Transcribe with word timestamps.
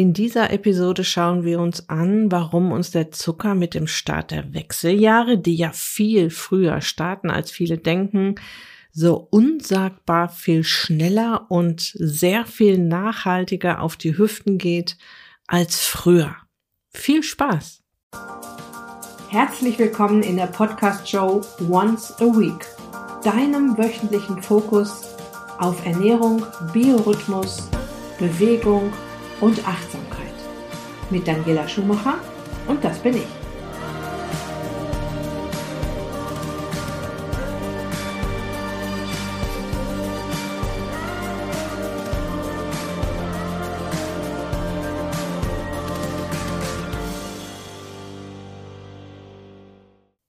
In 0.00 0.14
dieser 0.14 0.50
Episode 0.50 1.04
schauen 1.04 1.44
wir 1.44 1.60
uns 1.60 1.90
an, 1.90 2.32
warum 2.32 2.72
uns 2.72 2.90
der 2.90 3.10
Zucker 3.10 3.54
mit 3.54 3.74
dem 3.74 3.86
Start 3.86 4.30
der 4.30 4.54
Wechseljahre, 4.54 5.36
die 5.36 5.54
ja 5.54 5.72
viel 5.72 6.30
früher 6.30 6.80
starten, 6.80 7.28
als 7.28 7.50
viele 7.50 7.76
denken, 7.76 8.36
so 8.92 9.28
unsagbar 9.30 10.30
viel 10.30 10.64
schneller 10.64 11.44
und 11.50 11.82
sehr 11.82 12.46
viel 12.46 12.78
nachhaltiger 12.78 13.82
auf 13.82 13.96
die 13.96 14.16
Hüften 14.16 14.56
geht 14.56 14.96
als 15.46 15.84
früher. 15.84 16.34
Viel 16.88 17.22
Spaß! 17.22 17.82
Herzlich 19.28 19.78
willkommen 19.78 20.22
in 20.22 20.38
der 20.38 20.46
Podcast-Show 20.46 21.42
Once 21.68 22.14
a 22.22 22.24
Week, 22.24 22.66
deinem 23.22 23.76
wöchentlichen 23.76 24.42
Fokus 24.42 25.04
auf 25.58 25.84
Ernährung, 25.84 26.46
Biorhythmus, 26.72 27.68
Bewegung 28.18 28.90
und 29.40 29.66
Achtsamkeit. 29.66 30.26
Mit 31.10 31.26
Daniela 31.26 31.66
Schumacher 31.66 32.14
und 32.66 32.84
das 32.84 32.98
bin 32.98 33.16
ich. 33.16 33.40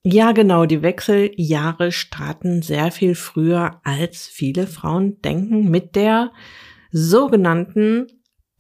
Ja, 0.04 0.34
genau, 0.34 0.66
die 0.66 0.82
Wechseljahre 0.82 1.94
starten 1.94 2.62
sehr 2.62 2.92
viel 2.92 3.16
früher, 3.16 3.80
als 3.84 4.28
viele 4.28 4.68
Frauen 4.68 5.22
denken, 5.22 5.70
mit 5.70 5.96
der 5.96 6.32
sogenannten 6.92 8.08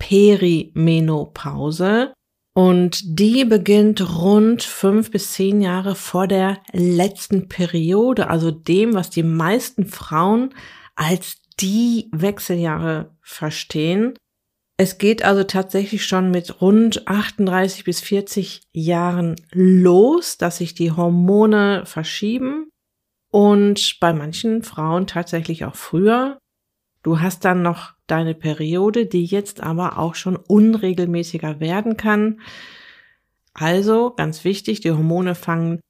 Perimenopause. 0.01 2.13
Und 2.53 3.19
die 3.19 3.45
beginnt 3.45 4.19
rund 4.19 4.63
fünf 4.63 5.11
bis 5.11 5.31
zehn 5.31 5.61
Jahre 5.61 5.95
vor 5.95 6.27
der 6.27 6.57
letzten 6.73 7.47
Periode, 7.47 8.29
also 8.29 8.51
dem, 8.51 8.93
was 8.93 9.09
die 9.09 9.23
meisten 9.23 9.85
Frauen 9.85 10.53
als 10.95 11.37
die 11.61 12.09
Wechseljahre 12.11 13.15
verstehen. 13.21 14.15
Es 14.77 14.97
geht 14.97 15.23
also 15.23 15.43
tatsächlich 15.43 16.05
schon 16.05 16.31
mit 16.31 16.59
rund 16.59 17.07
38 17.07 17.85
bis 17.85 18.01
40 18.01 18.63
Jahren 18.73 19.35
los, 19.53 20.37
dass 20.37 20.57
sich 20.57 20.73
die 20.73 20.91
Hormone 20.91 21.83
verschieben 21.85 22.69
und 23.31 23.97
bei 24.01 24.11
manchen 24.11 24.63
Frauen 24.63 25.07
tatsächlich 25.07 25.63
auch 25.63 25.75
früher. 25.75 26.40
Du 27.03 27.19
hast 27.19 27.45
dann 27.45 27.61
noch 27.61 27.93
deine 28.07 28.35
Periode, 28.35 29.05
die 29.05 29.25
jetzt 29.25 29.61
aber 29.61 29.97
auch 29.97 30.15
schon 30.15 30.35
unregelmäßiger 30.35 31.59
werden 31.59 31.97
kann. 31.97 32.41
Also 33.53 34.13
ganz 34.15 34.43
wichtig, 34.43 34.81
die 34.81 34.91
Hormone 34.91 35.35
fangen 35.35 35.81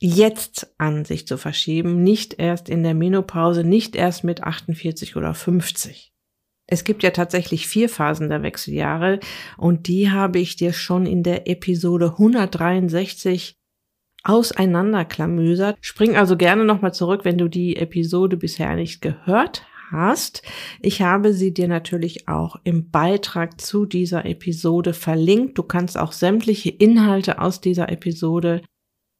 jetzt 0.00 0.74
an, 0.78 1.04
sich 1.04 1.26
zu 1.26 1.38
verschieben, 1.38 2.02
nicht 2.02 2.38
erst 2.38 2.68
in 2.68 2.82
der 2.82 2.94
Menopause, 2.94 3.64
nicht 3.64 3.96
erst 3.96 4.24
mit 4.24 4.42
48 4.42 5.16
oder 5.16 5.32
50. 5.32 6.12
Es 6.66 6.84
gibt 6.84 7.02
ja 7.02 7.10
tatsächlich 7.10 7.66
vier 7.66 7.88
Phasen 7.88 8.28
der 8.28 8.42
Wechseljahre 8.42 9.20
und 9.56 9.88
die 9.88 10.10
habe 10.10 10.38
ich 10.38 10.56
dir 10.56 10.72
schon 10.72 11.06
in 11.06 11.22
der 11.22 11.48
Episode 11.48 12.12
163 12.12 13.56
auseinanderklamüsert. 14.24 15.76
Spring 15.80 16.16
also 16.16 16.36
gerne 16.36 16.64
nochmal 16.64 16.94
zurück, 16.94 17.24
wenn 17.24 17.38
du 17.38 17.48
die 17.48 17.76
Episode 17.76 18.36
bisher 18.36 18.74
nicht 18.74 19.02
gehört 19.02 19.66
hast. 19.92 20.42
Ich 20.80 21.02
habe 21.02 21.32
sie 21.34 21.54
dir 21.54 21.68
natürlich 21.68 22.26
auch 22.26 22.56
im 22.64 22.90
Beitrag 22.90 23.60
zu 23.60 23.84
dieser 23.84 24.24
Episode 24.24 24.94
verlinkt. 24.94 25.58
Du 25.58 25.62
kannst 25.62 25.96
auch 25.96 26.12
sämtliche 26.12 26.70
Inhalte 26.70 27.40
aus 27.40 27.60
dieser 27.60 27.90
Episode 27.90 28.62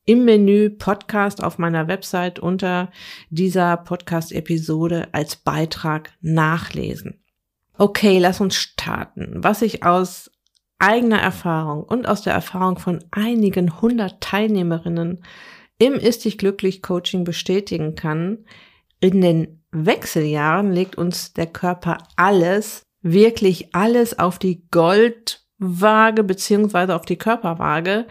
im 0.04 0.24
Menü 0.24 0.70
Podcast 0.70 1.44
auf 1.44 1.58
meiner 1.58 1.86
Website 1.86 2.40
unter 2.40 2.90
dieser 3.30 3.76
Podcast-Episode 3.76 5.08
als 5.12 5.36
Beitrag 5.36 6.12
nachlesen. 6.20 7.22
Okay, 7.78 8.18
lass 8.18 8.40
uns 8.40 8.56
starten. 8.56 9.34
Was 9.36 9.62
ich 9.62 9.84
aus 9.84 10.30
eigener 10.78 11.20
Erfahrung 11.20 11.84
und 11.84 12.08
aus 12.08 12.22
der 12.22 12.32
Erfahrung 12.32 12.78
von 12.78 13.04
einigen 13.12 13.80
hundert 13.80 14.20
Teilnehmerinnen 14.20 15.24
im 15.78 15.94
Ist 15.94 16.24
dich 16.24 16.38
glücklich 16.38 16.82
Coaching 16.82 17.24
bestätigen 17.24 17.94
kann, 17.94 18.44
in 19.00 19.20
den 19.20 19.61
Wechseljahren 19.72 20.70
legt 20.72 20.96
uns 20.96 21.32
der 21.32 21.46
Körper 21.46 21.98
alles, 22.16 22.82
wirklich 23.02 23.74
alles 23.74 24.18
auf 24.18 24.38
die 24.38 24.68
Goldwaage 24.70 26.22
beziehungsweise 26.22 26.94
auf 26.94 27.04
die 27.04 27.16
Körperwaage. 27.16 28.06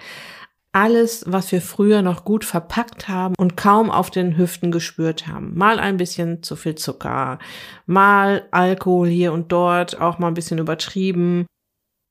Alles, 0.74 1.26
was 1.28 1.52
wir 1.52 1.62
früher 1.62 2.02
noch 2.02 2.24
gut 2.24 2.46
verpackt 2.46 3.10
haben 3.10 3.36
und 3.38 3.58
kaum 3.58 3.92
auf 3.92 4.10
den 4.10 4.38
Hüften 4.38 4.72
gespürt 4.72 5.28
haben. 5.28 5.54
Mal 5.58 5.80
ein 5.80 5.98
bisschen 5.98 6.44
zu 6.44 6.56
viel 6.56 6.76
Zucker, 6.76 7.40
mal 7.86 8.48
Alkohol 8.52 9.10
hier 9.10 9.34
und 9.34 9.52
dort, 9.52 10.00
auch 10.00 10.18
mal 10.18 10.30
ein 10.30 10.34
bisschen 10.34 10.60
übertrieben. 10.60 11.46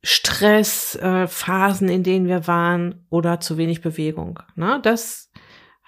Stress, 0.03 0.95
äh, 0.97 1.27
Phasen, 1.27 1.89
in 1.89 2.03
denen 2.03 2.27
wir 2.27 2.47
waren 2.47 3.07
oder 3.11 3.41
zu 3.41 3.57
wenig 3.57 3.81
Bewegung. 3.81 4.41
Ne? 4.57 4.79
Das 4.83 5.30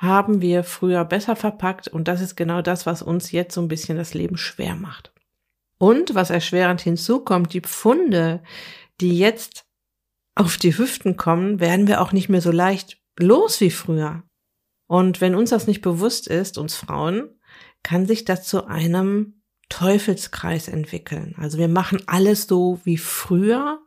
haben 0.03 0.43
wir 0.43 0.65
früher 0.65 1.05
besser 1.05 1.37
verpackt 1.37 1.87
und 1.87 2.09
das 2.09 2.21
ist 2.21 2.35
genau 2.35 2.61
das, 2.61 2.87
was 2.87 3.03
uns 3.03 3.31
jetzt 3.31 3.55
so 3.55 3.63
ein 3.63 3.69
bisschen 3.69 3.97
das 3.97 4.15
Leben 4.15 4.37
schwer 4.37 4.75
macht. 4.75 5.13
Und 5.79 6.17
was 6.17 6.31
erschwerend 6.31 6.81
hinzukommt, 6.81 7.55
die 7.55 7.61
Pfunde, 7.61 8.43
die 9.01 9.17
jetzt 9.17 9.65
auf 10.35 10.57
die 10.57 10.77
Hüften 10.77 11.17
kommen, 11.17 11.61
werden 11.61 11.87
wir 11.87 12.01
auch 12.01 12.11
nicht 12.11 12.29
mehr 12.29 12.41
so 12.41 12.51
leicht 12.51 13.01
los 13.17 13.61
wie 13.61 13.71
früher. 13.71 14.25
Und 14.89 15.21
wenn 15.21 15.37
uns 15.37 15.51
das 15.51 15.69
nicht 15.69 15.83
bewusst 15.83 16.27
ist, 16.27 16.59
uns 16.59 16.75
Frauen, 16.75 17.31
kann 17.85 18.07
sich 18.07 18.25
das 18.25 18.45
zu 18.45 18.67
einem 18.67 19.43
Teufelskreis 19.69 20.67
entwickeln. 20.67 21.37
Also 21.39 21.59
wir 21.59 21.69
machen 21.69 22.03
alles 22.07 22.49
so 22.49 22.81
wie 22.85 22.99
früher. 22.99 23.81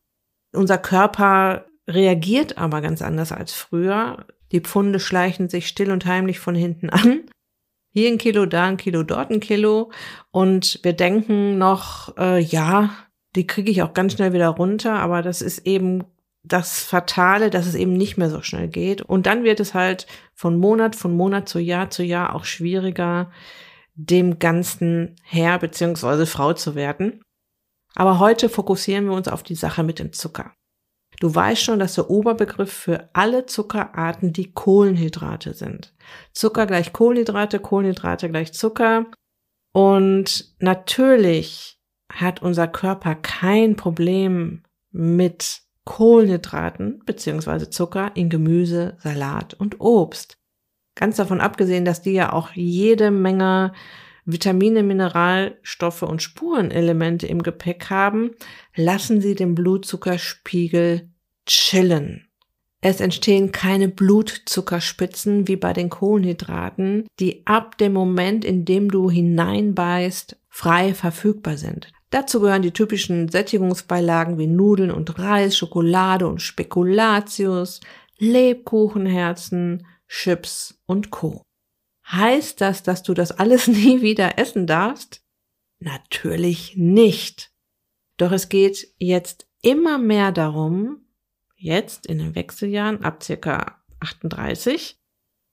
Unser 0.54 0.78
Körper 0.78 1.66
reagiert 1.88 2.58
aber 2.58 2.80
ganz 2.82 3.02
anders 3.02 3.34
als 3.34 3.54
früher. 3.54 4.26
Die 4.52 4.62
Pfunde 4.62 5.00
schleichen 5.00 5.50
sich 5.50 5.68
still 5.68 5.92
und 5.92 6.06
heimlich 6.06 6.40
von 6.40 6.56
hinten 6.56 6.90
an. 6.90 7.24
Hier 7.92 8.10
ein 8.10 8.18
Kilo, 8.18 8.46
da 8.46 8.66
ein 8.66 8.78
Kilo, 8.78 9.04
dort 9.04 9.32
ein 9.32 9.40
Kilo. 9.40 9.92
Und 10.32 10.80
wir 10.84 10.94
denken 10.94 11.58
noch, 11.58 12.18
äh, 12.18 12.42
ja, 12.42 12.90
die 13.36 13.48
kriege 13.48 13.72
ich 13.72 13.82
auch 13.84 13.94
ganz 13.94 14.14
schnell 14.14 14.34
wieder 14.34 14.50
runter, 14.50 14.94
aber 14.94 15.22
das 15.22 15.42
ist 15.42 15.66
eben 15.66 16.04
das 16.44 16.82
Fatale, 16.82 17.50
dass 17.50 17.66
es 17.66 17.76
eben 17.76 17.94
nicht 17.94 18.18
mehr 18.18 18.30
so 18.30 18.42
schnell 18.42 18.68
geht. 18.68 19.02
Und 19.02 19.26
dann 19.26 19.44
wird 19.44 19.60
es 19.60 19.74
halt 19.74 20.08
von 20.34 20.58
Monat, 20.58 20.96
von 20.96 21.16
Monat 21.16 21.50
zu 21.50 21.60
Jahr 21.60 21.90
zu 21.90 22.04
Jahr 22.04 22.36
auch 22.36 22.46
schwieriger, 22.46 23.32
dem 23.96 24.40
Ganzen 24.40 25.16
Herr 25.24 25.58
beziehungsweise 25.58 26.26
Frau 26.26 26.54
zu 26.54 26.76
werden. 26.76 27.22
Aber 27.96 28.20
heute 28.20 28.50
fokussieren 28.50 29.06
wir 29.06 29.14
uns 29.14 29.28
auf 29.28 29.42
die 29.42 29.56
Sache 29.56 29.84
mit 29.84 30.00
dem 30.00 30.12
Zucker. 30.12 30.54
Du 31.20 31.34
weißt 31.34 31.62
schon, 31.62 31.80
dass 31.80 31.96
der 31.96 32.10
Oberbegriff 32.10 32.72
für 32.72 33.10
alle 33.14 33.46
Zuckerarten 33.46 34.34
die 34.34 34.52
Kohlenhydrate 34.52 35.54
sind. 35.54 35.94
Zucker 36.34 36.66
gleich 36.66 36.94
Kohlenhydrate, 36.94 37.60
Kohlenhydrate 37.60 38.30
gleich 38.30 38.54
Zucker. 38.54 39.06
Und 39.74 40.54
natürlich 40.60 41.80
hat 42.12 42.42
unser 42.42 42.68
Körper 42.68 43.16
kein 43.16 43.76
Problem 43.76 44.64
mit 44.92 45.62
Kohlenhydraten 45.86 47.04
beziehungsweise 47.06 47.70
Zucker 47.70 48.12
in 48.16 48.30
Gemüse, 48.30 48.98
Salat 49.00 49.54
und 49.54 49.80
Obst. 49.80 50.38
Ganz 50.96 51.18
davon 51.18 51.42
abgesehen, 51.42 51.86
dass 51.86 52.02
die 52.02 52.14
ja 52.14 52.34
auch 52.34 52.52
jede 52.54 53.12
Menge 53.12 53.74
Vitamine, 54.26 54.84
Mineralstoffe 54.84 56.02
und 56.02 56.22
Spurenelemente 56.22 57.28
im 57.28 57.44
Gepäck 57.44 57.90
haben, 57.90 58.32
lassen 58.76 59.22
sie 59.22 59.36
den 59.36 59.56
Blutzuckerspiegel 59.56 61.10
chillen. 61.46 62.28
Es 62.82 63.02
entstehen 63.02 63.52
keine 63.52 63.88
Blutzuckerspitzen 63.88 65.48
wie 65.48 65.56
bei 65.56 65.74
den 65.74 65.90
Kohlenhydraten, 65.90 67.08
die 67.20 67.46
ab 67.48 67.78
dem 67.78 67.94
Moment, 67.94 68.46
in 68.46 68.66
dem 68.66 68.92
du 68.92 69.10
hineinbeißt, 69.10 70.38
frei 70.50 70.94
verfügbar 70.94 71.58
sind. 71.58 71.92
Dazu 72.12 72.40
gehören 72.40 72.62
die 72.62 72.72
typischen 72.72 73.30
Sättigungsbeilagen 73.30 74.38
wie 74.38 74.48
Nudeln 74.48 74.92
und 74.92 75.18
Reis, 75.20 75.58
Schokolade 75.58 76.28
und 76.28 76.42
Spekulatius, 76.42 77.82
Lebkuchenherzen, 78.20 79.86
Chips 80.08 80.80
und 80.86 81.12
Co. 81.12 81.42
Heißt 82.08 82.62
das, 82.62 82.84
dass 82.84 83.04
du 83.04 83.14
das 83.14 83.32
alles 83.32 83.68
nie 83.68 84.02
wieder 84.02 84.38
essen 84.38 84.68
darfst? 84.68 85.24
Natürlich 85.80 86.76
nicht. 86.78 87.52
Doch 88.18 88.32
es 88.32 88.50
geht 88.50 88.88
jetzt 88.98 89.48
immer 89.62 89.98
mehr 89.98 90.32
darum, 90.32 91.06
jetzt 91.58 92.06
in 92.06 92.20
den 92.20 92.36
Wechseljahren 92.36 93.04
ab 93.04 93.24
circa 93.24 93.84
38, 94.00 95.00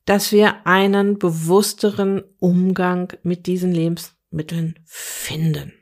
dass 0.05 0.33
wir 0.33 0.67
einen 0.67 1.19
bewussteren 1.19 2.23
Umgang 2.39 3.13
mit 3.23 3.47
diesen 3.47 3.73
Lebensmitteln 3.73 4.79
finden. 4.85 5.73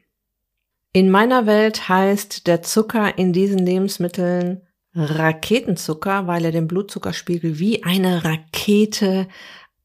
In 0.93 1.11
meiner 1.11 1.47
Welt 1.47 1.89
heißt 1.89 2.47
der 2.47 2.63
Zucker 2.63 3.17
in 3.19 3.33
diesen 3.33 3.59
Lebensmitteln 3.59 4.67
Raketenzucker, 4.93 6.27
weil 6.27 6.45
er 6.45 6.53
den 6.53 6.67
Blutzuckerspiegel 6.67 7.59
wie 7.61 7.85
eine 7.85 8.25
Rakete 8.25 9.29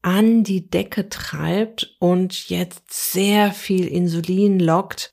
an 0.06 0.44
die 0.44 0.70
Decke 0.70 1.08
treibt 1.08 1.96
und 1.98 2.48
jetzt 2.48 2.92
sehr 2.92 3.50
viel 3.50 3.88
Insulin 3.88 4.60
lockt 4.60 5.10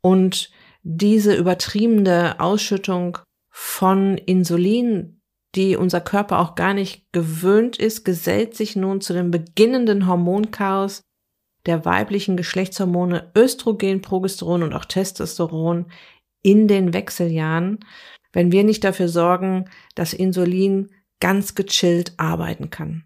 und 0.00 0.50
diese 0.82 1.36
übertriebene 1.36 2.40
Ausschüttung 2.40 3.18
von 3.48 4.18
Insulin, 4.18 5.20
die 5.54 5.76
unser 5.76 6.00
Körper 6.00 6.40
auch 6.40 6.56
gar 6.56 6.74
nicht 6.74 7.12
gewöhnt 7.12 7.76
ist, 7.76 8.04
gesellt 8.04 8.56
sich 8.56 8.74
nun 8.74 9.00
zu 9.00 9.12
dem 9.12 9.30
beginnenden 9.30 10.08
Hormonchaos 10.08 11.02
der 11.64 11.84
weiblichen 11.84 12.36
Geschlechtshormone 12.36 13.30
Östrogen, 13.36 14.02
Progesteron 14.02 14.64
und 14.64 14.74
auch 14.74 14.84
Testosteron 14.84 15.86
in 16.42 16.66
den 16.66 16.92
Wechseljahren, 16.92 17.84
wenn 18.32 18.50
wir 18.50 18.64
nicht 18.64 18.82
dafür 18.82 19.08
sorgen, 19.08 19.70
dass 19.94 20.12
Insulin 20.12 20.90
ganz 21.20 21.54
gechillt 21.54 22.14
arbeiten 22.16 22.70
kann. 22.70 23.04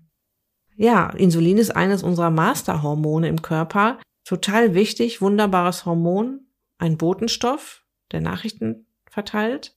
Ja, 0.81 1.11
Insulin 1.11 1.59
ist 1.59 1.75
eines 1.75 2.05
unserer 2.05 2.31
Masterhormone 2.31 3.27
im 3.27 3.43
Körper. 3.43 3.99
Total 4.25 4.75
wichtig, 4.75 5.21
wunderbares 5.21 5.85
Hormon, 5.85 6.47
ein 6.79 6.97
Botenstoff, 6.97 7.85
der 8.13 8.21
Nachrichten 8.21 8.87
verteilt. 9.11 9.77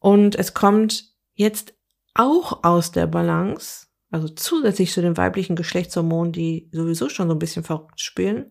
Und 0.00 0.36
es 0.36 0.54
kommt 0.54 1.12
jetzt 1.34 1.74
auch 2.14 2.64
aus 2.64 2.92
der 2.92 3.06
Balance, 3.06 3.88
also 4.10 4.26
zusätzlich 4.26 4.90
zu 4.90 5.02
den 5.02 5.18
weiblichen 5.18 5.54
Geschlechtshormonen, 5.54 6.32
die 6.32 6.70
sowieso 6.72 7.10
schon 7.10 7.28
so 7.28 7.34
ein 7.34 7.38
bisschen 7.38 7.62
verrückt 7.62 8.00
spielen, 8.00 8.48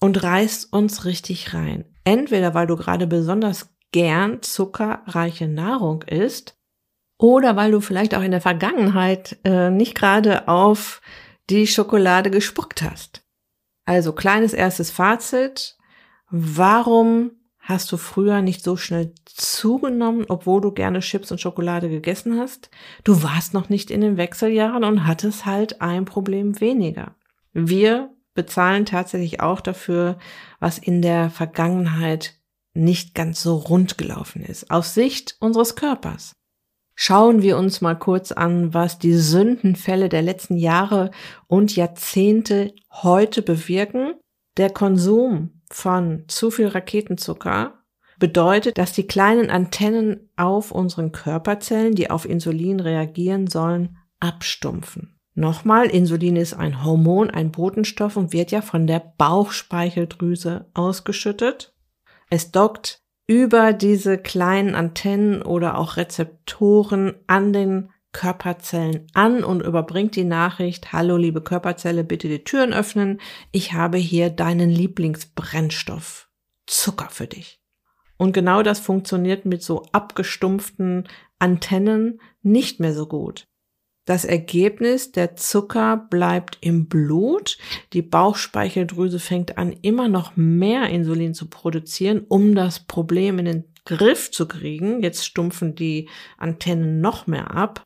und 0.00 0.20
reißt 0.20 0.72
uns 0.72 1.04
richtig 1.04 1.54
rein. 1.54 1.84
Entweder 2.02 2.52
weil 2.52 2.66
du 2.66 2.74
gerade 2.74 3.06
besonders 3.06 3.76
gern 3.92 4.42
zuckerreiche 4.42 5.46
Nahrung 5.46 6.02
isst, 6.02 6.56
oder 7.16 7.54
weil 7.54 7.70
du 7.70 7.80
vielleicht 7.80 8.16
auch 8.16 8.22
in 8.22 8.32
der 8.32 8.40
Vergangenheit 8.40 9.38
äh, 9.44 9.70
nicht 9.70 9.94
gerade 9.94 10.48
auf 10.48 11.00
die 11.50 11.66
Schokolade 11.66 12.30
gespuckt 12.30 12.82
hast. 12.82 13.22
Also 13.84 14.12
kleines 14.12 14.52
erstes 14.52 14.90
Fazit. 14.90 15.76
Warum 16.30 17.32
hast 17.58 17.90
du 17.92 17.96
früher 17.96 18.42
nicht 18.42 18.62
so 18.62 18.76
schnell 18.76 19.14
zugenommen, 19.24 20.26
obwohl 20.28 20.60
du 20.60 20.72
gerne 20.72 21.00
Chips 21.00 21.30
und 21.30 21.40
Schokolade 21.40 21.88
gegessen 21.88 22.38
hast? 22.38 22.70
Du 23.04 23.22
warst 23.22 23.54
noch 23.54 23.68
nicht 23.68 23.90
in 23.90 24.00
den 24.00 24.16
Wechseljahren 24.16 24.84
und 24.84 25.06
hattest 25.06 25.46
halt 25.46 25.80
ein 25.80 26.04
Problem 26.04 26.60
weniger. 26.60 27.14
Wir 27.52 28.10
bezahlen 28.34 28.86
tatsächlich 28.86 29.40
auch 29.40 29.60
dafür, 29.60 30.18
was 30.60 30.78
in 30.78 31.02
der 31.02 31.30
Vergangenheit 31.30 32.34
nicht 32.72 33.14
ganz 33.14 33.42
so 33.42 33.56
rund 33.56 33.98
gelaufen 33.98 34.42
ist, 34.42 34.70
aus 34.70 34.94
Sicht 34.94 35.36
unseres 35.40 35.74
Körpers. 35.74 36.37
Schauen 37.00 37.42
wir 37.42 37.56
uns 37.56 37.80
mal 37.80 37.94
kurz 37.94 38.32
an, 38.32 38.74
was 38.74 38.98
die 38.98 39.14
Sündenfälle 39.14 40.08
der 40.08 40.20
letzten 40.20 40.56
Jahre 40.56 41.12
und 41.46 41.76
Jahrzehnte 41.76 42.74
heute 42.90 43.42
bewirken. 43.42 44.14
Der 44.56 44.70
Konsum 44.70 45.62
von 45.70 46.24
zu 46.26 46.50
viel 46.50 46.66
Raketenzucker 46.66 47.84
bedeutet, 48.18 48.78
dass 48.78 48.94
die 48.94 49.06
kleinen 49.06 49.48
Antennen 49.48 50.28
auf 50.36 50.72
unseren 50.72 51.12
Körperzellen, 51.12 51.94
die 51.94 52.10
auf 52.10 52.28
Insulin 52.28 52.80
reagieren 52.80 53.46
sollen, 53.46 53.96
abstumpfen. 54.18 55.20
Nochmal, 55.34 55.86
Insulin 55.86 56.34
ist 56.34 56.54
ein 56.54 56.82
Hormon, 56.84 57.30
ein 57.30 57.52
Botenstoff 57.52 58.16
und 58.16 58.32
wird 58.32 58.50
ja 58.50 58.60
von 58.60 58.88
der 58.88 59.14
Bauchspeicheldrüse 59.18 60.66
ausgeschüttet. 60.74 61.72
Es 62.28 62.50
dockt 62.50 63.04
über 63.28 63.74
diese 63.74 64.18
kleinen 64.18 64.74
Antennen 64.74 65.42
oder 65.42 65.78
auch 65.78 65.96
Rezeptoren 65.96 67.14
an 67.28 67.52
den 67.52 67.90
Körperzellen 68.12 69.06
an 69.12 69.44
und 69.44 69.62
überbringt 69.62 70.16
die 70.16 70.24
Nachricht, 70.24 70.92
hallo 70.92 71.18
liebe 71.18 71.42
Körperzelle, 71.42 72.04
bitte 72.04 72.26
die 72.26 72.42
Türen 72.42 72.72
öffnen, 72.72 73.20
ich 73.52 73.74
habe 73.74 73.98
hier 73.98 74.30
deinen 74.30 74.70
Lieblingsbrennstoff, 74.70 76.30
Zucker 76.66 77.10
für 77.10 77.26
dich. 77.26 77.60
Und 78.16 78.32
genau 78.32 78.62
das 78.62 78.80
funktioniert 78.80 79.44
mit 79.44 79.62
so 79.62 79.82
abgestumpften 79.92 81.06
Antennen 81.38 82.20
nicht 82.42 82.80
mehr 82.80 82.94
so 82.94 83.06
gut. 83.06 83.46
Das 84.08 84.24
Ergebnis, 84.24 85.12
der 85.12 85.36
Zucker 85.36 85.98
bleibt 86.08 86.56
im 86.62 86.86
Blut. 86.86 87.58
Die 87.92 88.00
Bauchspeicheldrüse 88.00 89.18
fängt 89.18 89.58
an, 89.58 89.74
immer 89.82 90.08
noch 90.08 90.32
mehr 90.34 90.88
Insulin 90.88 91.34
zu 91.34 91.50
produzieren, 91.50 92.24
um 92.26 92.54
das 92.54 92.80
Problem 92.80 93.38
in 93.38 93.44
den 93.44 93.64
Griff 93.84 94.30
zu 94.30 94.48
kriegen. 94.48 95.02
Jetzt 95.02 95.26
stumpfen 95.26 95.74
die 95.74 96.08
Antennen 96.38 97.02
noch 97.02 97.26
mehr 97.26 97.50
ab. 97.50 97.82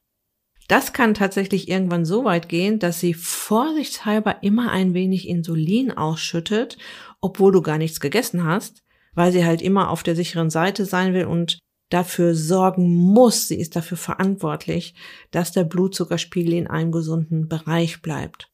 Das 0.68 0.92
kann 0.92 1.14
tatsächlich 1.14 1.68
irgendwann 1.68 2.04
so 2.04 2.22
weit 2.22 2.48
gehen, 2.48 2.78
dass 2.78 3.00
sie 3.00 3.14
vorsichtshalber 3.14 4.44
immer 4.44 4.70
ein 4.70 4.94
wenig 4.94 5.26
Insulin 5.26 5.90
ausschüttet, 5.90 6.78
obwohl 7.20 7.50
du 7.50 7.62
gar 7.62 7.78
nichts 7.78 7.98
gegessen 7.98 8.44
hast, 8.44 8.84
weil 9.12 9.32
sie 9.32 9.44
halt 9.44 9.60
immer 9.60 9.90
auf 9.90 10.04
der 10.04 10.14
sicheren 10.14 10.50
Seite 10.50 10.84
sein 10.84 11.14
will 11.14 11.24
und 11.24 11.58
dafür 11.92 12.34
sorgen 12.34 12.94
muss, 12.94 13.48
sie 13.48 13.60
ist 13.60 13.76
dafür 13.76 13.96
verantwortlich, 13.96 14.94
dass 15.30 15.52
der 15.52 15.64
Blutzuckerspiegel 15.64 16.54
in 16.54 16.66
einem 16.66 16.92
gesunden 16.92 17.48
Bereich 17.48 18.02
bleibt. 18.02 18.50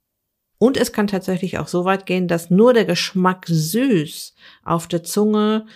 Und 0.58 0.76
es 0.76 0.93
kann 0.93 1.06
tatsächlich 1.06 1.58
auch 1.58 1.69
so 1.69 1.85
weit 1.85 2.05
gehen, 2.05 2.26
dass 2.26 2.50
nur 2.50 2.75
der 2.75 2.85
Geschmack 2.85 3.46
süß 3.46 4.35
auf 4.64 4.88
der 4.88 5.05
Zunge, 5.05 5.67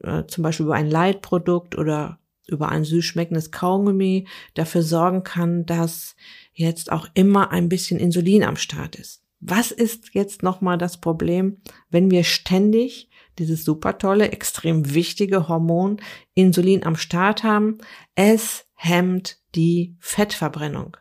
äh, 0.00 0.24
zum 0.26 0.42
Beispiel 0.42 0.66
über 0.66 0.74
ein 0.74 0.90
Leitprodukt 0.90 1.78
oder 1.78 2.18
über 2.48 2.70
ein 2.70 2.84
süß 2.84 3.04
schmeckendes 3.04 3.52
Kaugummi, 3.52 4.26
dafür 4.54 4.82
sorgen 4.82 5.22
kann, 5.22 5.64
dass 5.64 6.16
jetzt 6.52 6.90
auch 6.90 7.06
immer 7.14 7.52
ein 7.52 7.68
bisschen 7.68 8.00
Insulin 8.00 8.42
am 8.42 8.56
Start 8.56 8.96
ist. 8.96 9.22
Was 9.38 9.70
ist 9.70 10.14
jetzt 10.14 10.42
nochmal 10.42 10.76
das 10.76 11.00
Problem, 11.00 11.58
wenn 11.90 12.10
wir 12.10 12.24
ständig 12.24 13.08
dieses 13.38 13.64
super 13.64 13.98
tolle, 13.98 14.30
extrem 14.30 14.94
wichtige 14.94 15.48
Hormon 15.48 16.00
Insulin 16.34 16.84
am 16.84 16.96
Start 16.96 17.42
haben. 17.42 17.78
Es 18.14 18.66
hemmt 18.74 19.38
die 19.54 19.96
Fettverbrennung. 20.00 20.96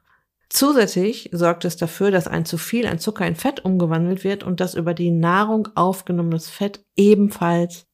Zusätzlich 0.49 1.29
sorgt 1.31 1.63
es 1.63 1.77
dafür, 1.77 2.11
dass 2.11 2.27
ein 2.27 2.45
zu 2.45 2.57
viel 2.57 2.85
an 2.85 2.99
Zucker 2.99 3.25
in 3.25 3.35
Fett 3.35 3.63
umgewandelt 3.63 4.23
wird 4.23 4.43
und 4.43 4.59
das 4.59 4.75
über 4.75 4.93
die 4.93 5.11
Nahrung 5.11 5.69
aufgenommenes 5.75 6.49
Fett 6.49 6.83
ebenfalls 6.97 7.87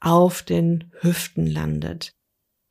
auf 0.00 0.42
den 0.42 0.90
Hüften 1.00 1.46
landet. 1.46 2.14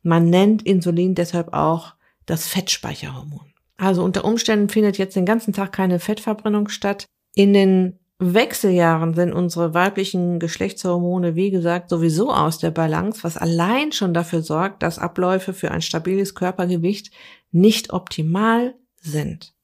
Man 0.02 0.28
nennt 0.28 0.62
Insulin 0.62 1.14
deshalb 1.14 1.54
auch 1.54 1.94
das 2.26 2.46
Fettspeicherhormon. 2.46 3.52
Also 3.78 4.04
unter 4.04 4.24
Umständen 4.24 4.68
findet 4.68 4.98
jetzt 4.98 5.16
den 5.16 5.26
ganzen 5.26 5.52
Tag 5.52 5.72
keine 5.72 5.98
Fettverbrennung 5.98 6.68
statt. 6.68 7.06
In 7.34 7.52
den 7.54 7.98
Wechseljahren 8.22 9.14
sind 9.14 9.32
unsere 9.32 9.74
weiblichen 9.74 10.38
Geschlechtshormone, 10.38 11.34
wie 11.34 11.50
gesagt, 11.50 11.90
sowieso 11.90 12.32
aus 12.32 12.58
der 12.58 12.70
Balance, 12.70 13.24
was 13.24 13.36
allein 13.36 13.92
schon 13.92 14.14
dafür 14.14 14.42
sorgt, 14.42 14.82
dass 14.82 14.98
Abläufe 14.98 15.52
für 15.52 15.70
ein 15.70 15.82
stabiles 15.82 16.34
Körpergewicht 16.34 17.10
nicht 17.50 17.92
optimal 17.92 18.74
sind. 18.96 19.54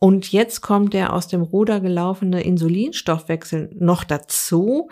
Und 0.00 0.32
jetzt 0.32 0.62
kommt 0.62 0.94
der 0.94 1.12
aus 1.12 1.28
dem 1.28 1.42
Ruder 1.42 1.80
gelaufene 1.80 2.42
Insulinstoffwechsel 2.42 3.70
noch 3.78 4.02
dazu. 4.02 4.88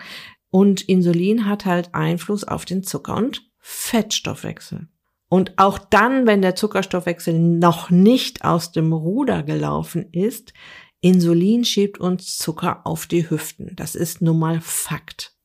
Und 0.49 0.81
Insulin 0.87 1.47
hat 1.47 1.65
halt 1.65 1.93
Einfluss 1.93 2.45
auf 2.45 2.63
den 2.63 2.83
Zucker- 2.83 3.17
und 3.17 3.43
Fettstoffwechsel. 3.59 4.87
Und 5.27 5.53
auch 5.57 5.77
dann, 5.77 6.27
wenn 6.27 6.41
der 6.41 6.55
Zuckerstoffwechsel 6.55 7.37
noch 7.37 7.89
nicht 7.89 8.43
aus 8.43 8.71
dem 8.71 8.93
Ruder 8.93 9.43
gelaufen 9.43 10.07
ist, 10.11 10.53
Insulin 11.01 11.65
schiebt 11.65 11.99
uns 11.99 12.37
Zucker 12.37 12.85
auf 12.85 13.07
die 13.07 13.29
Hüften. 13.29 13.75
Das 13.75 13.95
ist 13.95 14.21
nun 14.21 14.39
mal 14.39 14.61
Fakt. 14.61 15.35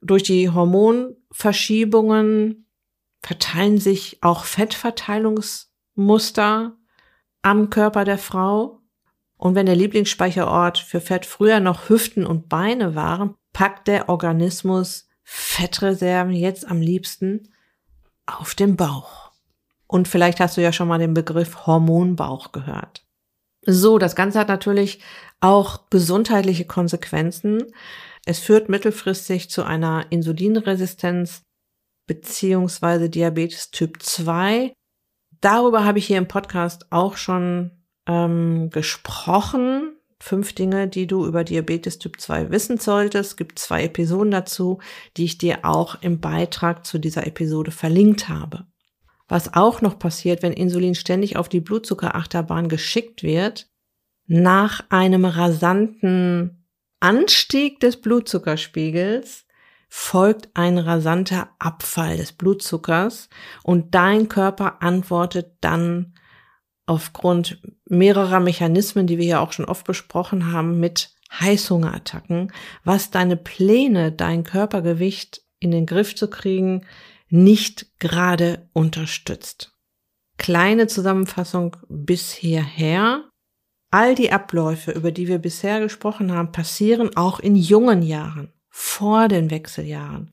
Durch 0.00 0.22
die 0.22 0.48
Hormonverschiebungen 0.50 2.66
verteilen 3.20 3.78
sich 3.78 4.22
auch 4.22 4.44
Fettverteilungsmuster 4.44 6.76
am 7.42 7.70
Körper 7.70 8.04
der 8.04 8.18
Frau. 8.18 8.80
Und 9.36 9.54
wenn 9.54 9.66
der 9.66 9.76
Lieblingsspeicherort 9.76 10.78
für 10.78 11.02
Fett 11.02 11.26
früher 11.26 11.60
noch 11.60 11.90
Hüften 11.90 12.26
und 12.26 12.48
Beine 12.48 12.94
waren, 12.94 13.34
packt 13.52 13.88
der 13.88 14.08
Organismus 14.08 15.08
Fettreserven 15.24 16.32
jetzt 16.32 16.66
am 16.66 16.80
liebsten 16.80 17.52
auf 18.24 18.54
den 18.54 18.76
Bauch. 18.76 19.32
Und 19.86 20.08
vielleicht 20.08 20.40
hast 20.40 20.56
du 20.56 20.62
ja 20.62 20.72
schon 20.72 20.88
mal 20.88 20.98
den 20.98 21.12
Begriff 21.14 21.66
Hormonbauch 21.66 22.52
gehört. 22.52 23.05
So, 23.66 23.98
das 23.98 24.14
Ganze 24.14 24.38
hat 24.38 24.48
natürlich 24.48 25.00
auch 25.40 25.90
gesundheitliche 25.90 26.64
Konsequenzen. 26.64 27.64
Es 28.24 28.38
führt 28.38 28.68
mittelfristig 28.68 29.50
zu 29.50 29.64
einer 29.64 30.06
Insulinresistenz 30.10 31.42
beziehungsweise 32.06 33.10
Diabetes 33.10 33.72
Typ 33.72 34.00
2. 34.02 34.72
Darüber 35.40 35.84
habe 35.84 35.98
ich 35.98 36.06
hier 36.06 36.18
im 36.18 36.28
Podcast 36.28 36.86
auch 36.90 37.16
schon 37.16 37.72
ähm, 38.06 38.70
gesprochen. 38.70 39.96
Fünf 40.20 40.54
Dinge, 40.54 40.88
die 40.88 41.06
du 41.06 41.26
über 41.26 41.44
Diabetes 41.44 41.98
Typ 41.98 42.20
2 42.20 42.50
wissen 42.50 42.78
solltest. 42.78 43.32
Es 43.32 43.36
gibt 43.36 43.58
zwei 43.58 43.84
Episoden 43.84 44.30
dazu, 44.30 44.78
die 45.16 45.24
ich 45.24 45.38
dir 45.38 45.64
auch 45.64 46.00
im 46.02 46.20
Beitrag 46.20 46.86
zu 46.86 46.98
dieser 46.98 47.26
Episode 47.26 47.72
verlinkt 47.72 48.28
habe. 48.28 48.66
Was 49.28 49.54
auch 49.54 49.80
noch 49.80 49.98
passiert, 49.98 50.42
wenn 50.42 50.52
Insulin 50.52 50.94
ständig 50.94 51.36
auf 51.36 51.48
die 51.48 51.60
Blutzuckerachterbahn 51.60 52.68
geschickt 52.68 53.22
wird, 53.22 53.68
nach 54.26 54.84
einem 54.88 55.24
rasanten 55.24 56.66
Anstieg 57.00 57.80
des 57.80 58.00
Blutzuckerspiegels 58.00 59.46
folgt 59.88 60.48
ein 60.54 60.78
rasanter 60.78 61.50
Abfall 61.58 62.16
des 62.16 62.32
Blutzuckers 62.32 63.28
und 63.62 63.94
dein 63.94 64.28
Körper 64.28 64.82
antwortet 64.82 65.52
dann 65.60 66.14
aufgrund 66.86 67.60
mehrerer 67.84 68.40
Mechanismen, 68.40 69.06
die 69.06 69.18
wir 69.18 69.26
ja 69.26 69.40
auch 69.40 69.52
schon 69.52 69.64
oft 69.64 69.86
besprochen 69.86 70.52
haben, 70.52 70.80
mit 70.80 71.10
Heißhungerattacken, 71.32 72.52
was 72.84 73.10
deine 73.10 73.36
Pläne, 73.36 74.12
dein 74.12 74.44
Körpergewicht 74.44 75.42
in 75.58 75.70
den 75.70 75.86
Griff 75.86 76.14
zu 76.14 76.28
kriegen, 76.30 76.86
nicht 77.28 77.98
gerade 77.98 78.68
unterstützt. 78.72 79.72
Kleine 80.38 80.86
Zusammenfassung 80.86 81.76
bis 81.88 82.32
hierher. 82.32 83.28
All 83.90 84.14
die 84.14 84.32
Abläufe, 84.32 84.92
über 84.92 85.12
die 85.12 85.28
wir 85.28 85.38
bisher 85.38 85.80
gesprochen 85.80 86.32
haben, 86.32 86.52
passieren 86.52 87.16
auch 87.16 87.40
in 87.40 87.56
jungen 87.56 88.02
Jahren, 88.02 88.52
vor 88.68 89.28
den 89.28 89.50
Wechseljahren. 89.50 90.30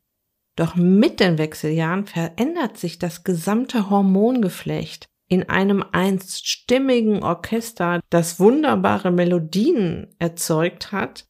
Doch 0.55 0.75
mit 0.75 1.19
den 1.19 1.37
Wechseljahren 1.37 2.05
verändert 2.05 2.77
sich 2.77 2.99
das 2.99 3.23
gesamte 3.23 3.89
Hormongeflecht 3.89 5.07
in 5.27 5.49
einem 5.49 5.83
einst 5.91 6.47
stimmigen 6.47 7.23
Orchester, 7.23 8.01
das 8.09 8.39
wunderbare 8.39 9.09
Melodien 9.09 10.13
erzeugt 10.19 10.91
hat, 10.91 11.25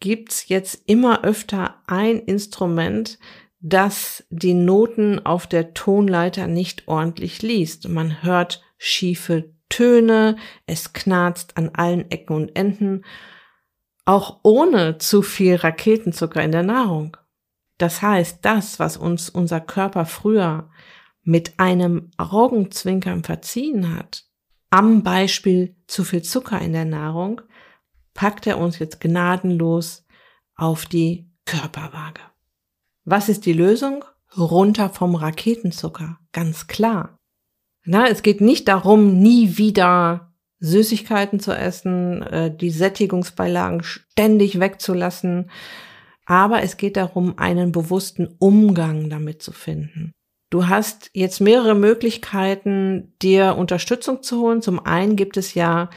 gibt's 0.00 0.48
jetzt 0.48 0.82
immer 0.86 1.24
öfter 1.24 1.82
ein 1.86 2.20
Instrument, 2.20 3.18
das 3.66 4.22
die 4.28 4.52
Noten 4.52 5.24
auf 5.24 5.46
der 5.46 5.72
Tonleiter 5.72 6.46
nicht 6.46 6.86
ordentlich 6.86 7.40
liest. 7.40 7.88
Man 7.88 8.22
hört 8.22 8.62
schiefe 8.76 9.54
Töne, 9.70 10.36
es 10.66 10.92
knarzt 10.92 11.56
an 11.56 11.70
allen 11.70 12.10
Ecken 12.10 12.36
und 12.36 12.54
Enden, 12.56 13.06
auch 14.04 14.40
ohne 14.42 14.98
zu 14.98 15.22
viel 15.22 15.56
Raketenzucker 15.56 16.42
in 16.42 16.52
der 16.52 16.62
Nahrung. 16.62 17.16
Das 17.78 18.02
heißt, 18.02 18.40
das, 18.42 18.78
was 18.78 18.98
uns 18.98 19.30
unser 19.30 19.62
Körper 19.62 20.04
früher 20.04 20.68
mit 21.22 21.58
einem 21.58 22.10
Augenzwinkern 22.18 23.24
verziehen 23.24 23.96
hat, 23.96 24.26
am 24.68 25.02
Beispiel 25.02 25.74
zu 25.86 26.04
viel 26.04 26.20
Zucker 26.20 26.60
in 26.60 26.74
der 26.74 26.84
Nahrung, 26.84 27.40
packt 28.12 28.46
er 28.46 28.58
uns 28.58 28.78
jetzt 28.78 29.00
gnadenlos 29.00 30.04
auf 30.54 30.84
die 30.84 31.30
Körperwaage. 31.46 32.33
Was 33.04 33.28
ist 33.28 33.46
die 33.46 33.52
Lösung? 33.52 34.04
Runter 34.36 34.88
vom 34.88 35.14
Raketenzucker, 35.14 36.18
ganz 36.32 36.66
klar. 36.66 37.18
Na, 37.84 38.08
es 38.08 38.22
geht 38.22 38.40
nicht 38.40 38.66
darum, 38.68 39.20
nie 39.20 39.58
wieder 39.58 40.32
Süßigkeiten 40.60 41.38
zu 41.38 41.52
essen, 41.52 42.22
äh, 42.22 42.54
die 42.54 42.70
Sättigungsbeilagen 42.70 43.82
ständig 43.82 44.58
wegzulassen, 44.58 45.50
aber 46.24 46.62
es 46.62 46.78
geht 46.78 46.96
darum, 46.96 47.38
einen 47.38 47.72
bewussten 47.72 48.34
Umgang 48.38 49.10
damit 49.10 49.42
zu 49.42 49.52
finden. 49.52 50.12
Du 50.50 50.68
hast 50.68 51.10
jetzt 51.12 51.40
mehrere 51.40 51.74
Möglichkeiten, 51.74 53.12
dir 53.20 53.56
Unterstützung 53.56 54.22
zu 54.22 54.40
holen. 54.40 54.62
Zum 54.62 54.84
einen 54.84 55.16
gibt 55.16 55.36
es 55.36 55.54
ja 55.54 55.90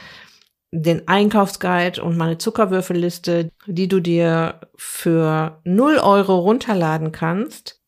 den 0.70 1.08
Einkaufsguide 1.08 2.00
und 2.02 2.16
meine 2.16 2.38
Zuckerwürfelliste, 2.38 3.50
die 3.66 3.88
du 3.88 3.98
dir 4.00 4.60
für 4.76 5.60
0 5.64 5.98
Euro 5.98 6.38
runterladen 6.38 7.10
kannst. 7.12 7.82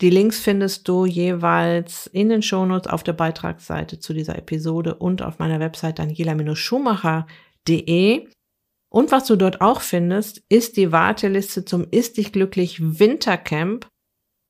Die 0.00 0.10
Links 0.10 0.38
findest 0.40 0.88
du 0.88 1.06
jeweils 1.06 2.06
in 2.06 2.28
den 2.28 2.42
Shownotes 2.42 2.92
auf 2.92 3.02
der 3.02 3.14
Beitragsseite 3.14 3.98
zu 3.98 4.12
dieser 4.12 4.36
Episode 4.36 4.96
und 4.96 5.22
auf 5.22 5.38
meiner 5.38 5.60
Website 5.60 5.98
daniela-schumacher.de. 5.98 8.28
Und 8.88 9.10
was 9.12 9.26
du 9.26 9.36
dort 9.36 9.62
auch 9.62 9.80
findest, 9.80 10.42
ist 10.48 10.76
die 10.76 10.92
Warteliste 10.92 11.64
zum 11.64 11.86
Ist 11.90 12.18
dich 12.18 12.32
glücklich 12.32 12.98
Wintercamp 12.98 13.88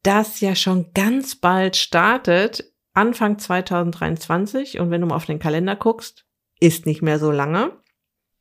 das 0.06 0.40
ja 0.40 0.54
schon 0.54 0.92
ganz 0.94 1.34
bald 1.34 1.76
startet, 1.76 2.72
Anfang 2.94 3.40
2023. 3.40 4.78
Und 4.78 4.90
wenn 4.90 5.00
du 5.00 5.08
mal 5.08 5.16
auf 5.16 5.26
den 5.26 5.40
Kalender 5.40 5.74
guckst, 5.74 6.25
ist 6.60 6.86
nicht 6.86 7.02
mehr 7.02 7.18
so 7.18 7.30
lange. 7.30 7.72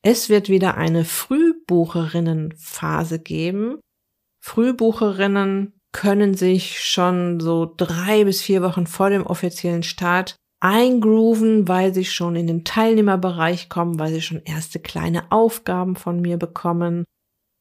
Es 0.02 0.30
wird 0.30 0.48
wieder 0.50 0.78
eine 0.78 1.04
Frühbucherinnenphase 1.04 3.20
geben. 3.20 3.82
Frühbucherinnen 4.40 5.74
können 5.92 6.36
sich 6.36 6.80
schon 6.82 7.40
so 7.40 7.74
drei 7.78 8.24
bis 8.26 8.42
vier 8.42 8.62
Wochen 8.62 8.86
vor 8.86 9.10
dem 9.10 9.26
offiziellen 9.26 9.84
Start 9.84 10.36
eingrooven, 10.60 11.68
weil 11.68 11.94
sie 11.94 12.06
schon 12.06 12.36
in 12.36 12.48
den 12.48 12.64
Teilnehmerbereich 12.64 13.70
kommen, 13.70 14.00
weil 14.00 14.14
sie 14.14 14.22
schon 14.22 14.42
erste 14.44 14.80
kleine 14.80 15.32
Aufgaben 15.32 15.96
von 15.96 16.22
mir 16.22 16.38
bekommen. 16.38 17.06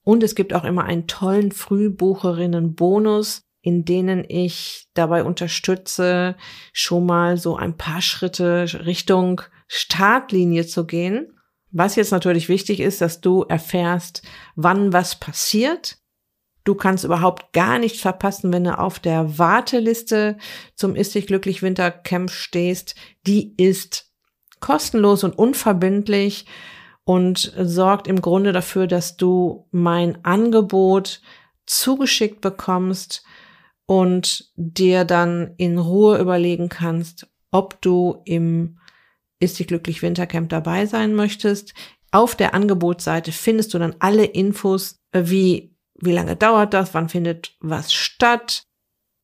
Und 0.04 0.22
es 0.22 0.34
gibt 0.34 0.52
auch 0.52 0.64
immer 0.64 0.84
einen 0.84 1.06
tollen 1.06 1.52
Frühbucherinnen-Bonus, 1.52 3.42
in 3.62 3.84
denen 3.84 4.24
ich 4.28 4.86
dabei 4.94 5.24
unterstütze, 5.24 6.36
schon 6.72 7.06
mal 7.06 7.38
so 7.38 7.56
ein 7.56 7.76
paar 7.76 8.02
Schritte 8.02 8.84
Richtung 8.84 9.40
Startlinie 9.74 10.66
zu 10.66 10.86
gehen. 10.86 11.32
Was 11.70 11.96
jetzt 11.96 12.12
natürlich 12.12 12.48
wichtig 12.48 12.80
ist, 12.80 13.00
dass 13.00 13.20
du 13.20 13.42
erfährst, 13.42 14.22
wann 14.54 14.92
was 14.92 15.18
passiert. 15.18 15.98
Du 16.62 16.74
kannst 16.74 17.04
überhaupt 17.04 17.52
gar 17.52 17.78
nichts 17.78 18.00
verpassen, 18.00 18.52
wenn 18.52 18.64
du 18.64 18.78
auf 18.78 18.98
der 18.98 19.38
Warteliste 19.38 20.38
zum 20.76 20.94
Ist 20.94 21.14
dich 21.14 21.26
glücklich 21.26 21.62
Wintercamp 21.62 22.30
stehst. 22.30 22.94
Die 23.26 23.54
ist 23.56 24.12
kostenlos 24.60 25.24
und 25.24 25.36
unverbindlich 25.36 26.46
und 27.04 27.52
sorgt 27.58 28.06
im 28.06 28.22
Grunde 28.22 28.52
dafür, 28.52 28.86
dass 28.86 29.16
du 29.16 29.66
mein 29.72 30.24
Angebot 30.24 31.20
zugeschickt 31.66 32.40
bekommst, 32.40 33.24
und 33.86 34.50
dir 34.56 35.04
dann 35.04 35.54
in 35.56 35.78
Ruhe 35.78 36.18
überlegen 36.18 36.68
kannst, 36.68 37.26
ob 37.50 37.80
du 37.82 38.22
im 38.24 38.78
Ist 39.44 39.58
dich 39.58 39.66
glücklich 39.66 40.00
Wintercamp 40.00 40.48
dabei 40.48 40.86
sein 40.86 41.14
möchtest. 41.14 41.74
Auf 42.10 42.34
der 42.34 42.54
Angebotsseite 42.54 43.30
findest 43.30 43.74
du 43.74 43.78
dann 43.78 43.96
alle 43.98 44.24
Infos, 44.24 45.00
äh, 45.12 45.24
wie, 45.26 45.76
wie 46.00 46.12
lange 46.12 46.34
dauert 46.34 46.72
das, 46.72 46.94
wann 46.94 47.10
findet 47.10 47.54
was 47.60 47.92
statt, 47.92 48.62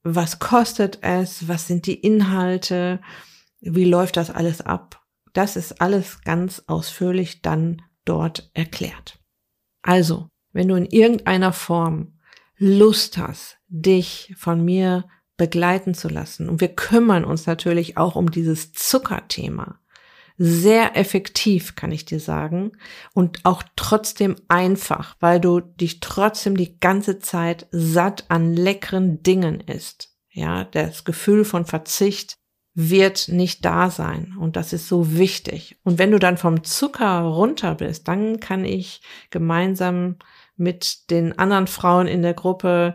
was 0.03 0.39
kostet 0.39 0.99
es, 1.01 1.49
was 1.49 1.67
sind 1.67 1.87
die 1.87 1.95
Inhalte, 1.95 3.01
wie 3.61 3.85
läuft 3.85 4.19
das 4.19 4.31
alles 4.31 4.61
ab. 4.61 5.03
Das 5.33 5.57
ist 5.57 5.81
alles 5.81 6.21
ganz 6.23 6.65
ausführlich 6.67 7.41
dann 7.41 7.81
dort 8.05 8.51
erklärt. 8.53 9.19
Also, 9.81 10.29
wenn 10.53 10.69
du 10.69 10.75
in 10.75 10.87
irgendeiner 10.87 11.55
Form 11.55 12.19
Lust 12.59 13.17
hast, 13.17 13.59
dich 13.69 14.35
von 14.37 14.63
mir 14.63 15.09
begleiten 15.39 15.95
zu 15.95 16.09
lassen. 16.09 16.51
Und 16.51 16.61
wir 16.61 16.75
kümmern 16.75 17.25
uns 17.25 17.47
natürlich 17.47 17.97
auch 17.97 18.15
um 18.15 18.31
dieses 18.31 18.73
Zuckerthema. 18.73 19.80
Sehr 20.43 20.97
effektiv, 20.97 21.77
kann 21.77 21.93
ich 21.93 22.07
dir 22.07 22.19
sagen. 22.19 22.73
Und 23.13 23.41
auch 23.45 23.63
trotzdem 23.77 24.37
einfach, 24.49 25.15
weil 25.21 25.39
du 25.39 25.61
dich 25.61 26.01
trotzdem 26.01 26.57
die 26.57 26.81
ganze 26.81 27.19
Zeit 27.19 27.67
satt 27.73 28.25
an 28.29 28.55
leckeren 28.55 29.23
Dingen 29.23 29.61
isst. 29.61 30.17
Ja, 30.31 30.65
das 30.65 31.05
Gefühl 31.05 31.45
von 31.45 31.67
Verzicht 31.67 32.39
wird 32.73 33.29
nicht 33.29 33.67
da 33.67 33.91
sein. 33.91 34.35
Und 34.41 34.57
das 34.57 34.73
ist 34.73 34.89
so 34.89 35.13
wichtig. 35.19 35.77
Und 35.85 35.99
wenn 35.99 36.11
du 36.11 36.19
dann 36.19 36.39
vom 36.39 36.65
Zucker 36.65 37.21
runter 37.21 37.75
bist, 37.75 38.09
dann 38.09 38.41
kann 38.41 38.65
ich 38.65 39.03
gemeinsam 39.29 40.17
mit 40.57 41.11
den 41.11 41.39
anderen 41.39 41.67
Frauen 41.67 42.07
in 42.07 42.23
der 42.23 42.33
Gruppe 42.33 42.95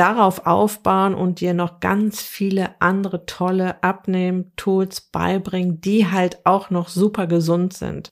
darauf 0.00 0.46
aufbauen 0.46 1.14
und 1.14 1.40
dir 1.40 1.52
noch 1.52 1.78
ganz 1.80 2.22
viele 2.22 2.80
andere 2.80 3.26
tolle 3.26 3.82
Abnehm-Tools 3.82 5.02
beibringen, 5.02 5.82
die 5.82 6.10
halt 6.10 6.46
auch 6.46 6.70
noch 6.70 6.88
super 6.88 7.26
gesund 7.26 7.74
sind. 7.74 8.08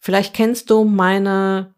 Vielleicht 0.00 0.34
kennst 0.34 0.68
du 0.68 0.84
meine 0.84 1.74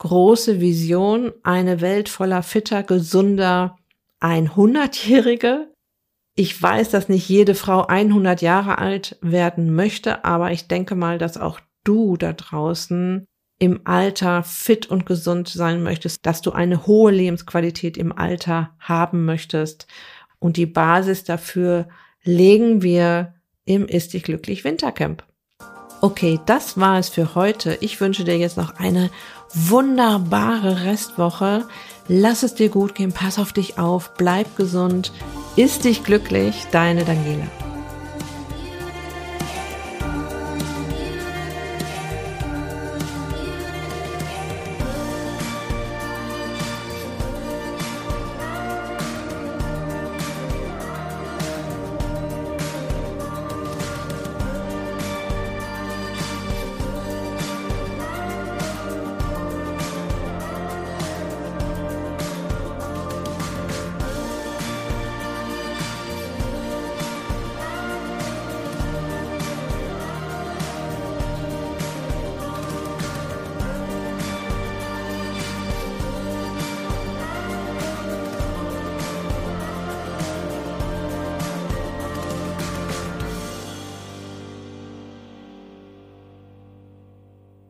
große 0.00 0.60
Vision, 0.60 1.32
eine 1.42 1.80
Welt 1.80 2.10
voller 2.10 2.42
fitter, 2.42 2.82
gesunder 2.82 3.78
100-Jährige. 4.20 5.72
Ich 6.36 6.60
weiß, 6.60 6.90
dass 6.90 7.08
nicht 7.08 7.26
jede 7.26 7.54
Frau 7.54 7.86
100 7.86 8.42
Jahre 8.42 8.76
alt 8.76 9.16
werden 9.22 9.74
möchte, 9.74 10.26
aber 10.26 10.50
ich 10.50 10.68
denke 10.68 10.94
mal, 10.94 11.16
dass 11.16 11.38
auch 11.38 11.58
du 11.84 12.18
da 12.18 12.34
draußen 12.34 13.24
im 13.64 13.80
Alter 13.84 14.42
fit 14.42 14.86
und 14.86 15.06
gesund 15.06 15.48
sein 15.48 15.82
möchtest, 15.82 16.26
dass 16.26 16.42
du 16.42 16.52
eine 16.52 16.86
hohe 16.86 17.10
Lebensqualität 17.10 17.96
im 17.96 18.16
Alter 18.16 18.70
haben 18.78 19.24
möchtest. 19.24 19.86
Und 20.38 20.58
die 20.58 20.66
Basis 20.66 21.24
dafür 21.24 21.88
legen 22.22 22.82
wir 22.82 23.34
im 23.64 23.86
Ist 23.86 24.12
dich 24.12 24.24
glücklich 24.24 24.64
Wintercamp. 24.64 25.24
Okay, 26.02 26.38
das 26.44 26.78
war 26.78 26.98
es 26.98 27.08
für 27.08 27.34
heute. 27.34 27.78
Ich 27.80 27.98
wünsche 28.02 28.24
dir 28.24 28.36
jetzt 28.36 28.58
noch 28.58 28.74
eine 28.76 29.08
wunderbare 29.54 30.84
Restwoche. 30.84 31.66
Lass 32.08 32.42
es 32.42 32.54
dir 32.54 32.68
gut 32.68 32.94
gehen, 32.94 33.12
pass 33.12 33.38
auf 33.38 33.54
dich 33.54 33.78
auf, 33.78 34.12
bleib 34.18 34.58
gesund, 34.58 35.12
ist 35.56 35.84
dich 35.84 36.04
glücklich, 36.04 36.66
deine 36.70 37.06
Daniela. 37.06 37.63